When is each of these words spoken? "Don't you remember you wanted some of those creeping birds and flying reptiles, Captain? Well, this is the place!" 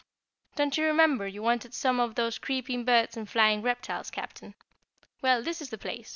"Don't 0.55 0.79
you 0.79 0.85
remember 0.85 1.27
you 1.27 1.43
wanted 1.43 1.75
some 1.75 1.99
of 1.99 2.15
those 2.15 2.39
creeping 2.39 2.85
birds 2.85 3.15
and 3.15 3.29
flying 3.29 3.61
reptiles, 3.61 4.09
Captain? 4.09 4.55
Well, 5.21 5.43
this 5.43 5.61
is 5.61 5.69
the 5.69 5.77
place!" 5.77 6.09